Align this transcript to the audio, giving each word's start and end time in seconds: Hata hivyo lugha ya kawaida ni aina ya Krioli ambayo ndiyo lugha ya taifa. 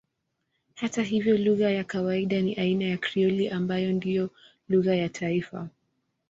Hata 0.75 1.03
hivyo 1.03 1.37
lugha 1.37 1.71
ya 1.71 1.83
kawaida 1.83 2.41
ni 2.41 2.55
aina 2.55 2.85
ya 2.85 2.97
Krioli 2.97 3.49
ambayo 3.49 3.91
ndiyo 3.91 4.29
lugha 4.69 4.95
ya 4.95 5.09
taifa. 5.09 5.69